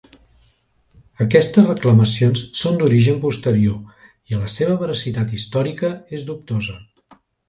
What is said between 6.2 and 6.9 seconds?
és dubtosa.